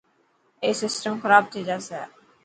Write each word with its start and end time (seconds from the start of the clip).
اي 0.63 0.69
سسٽم 0.81 1.13
خراب 1.21 1.43
ٿي 1.51 1.61
جاسي. 1.69 1.99